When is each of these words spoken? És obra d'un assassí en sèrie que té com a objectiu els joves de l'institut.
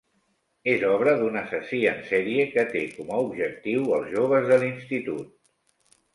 És 0.71 0.85
obra 0.91 1.11
d'un 1.19 1.37
assassí 1.41 1.81
en 1.89 2.01
sèrie 2.07 2.47
que 2.57 2.65
té 2.73 2.81
com 2.95 3.13
a 3.13 3.21
objectiu 3.27 3.87
els 4.01 4.11
joves 4.17 4.51
de 4.55 4.61
l'institut. 4.67 5.33